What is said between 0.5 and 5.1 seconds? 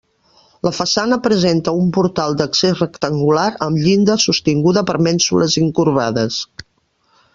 La façana presenta un portal d'accés rectangular, amb llinda sostinguda per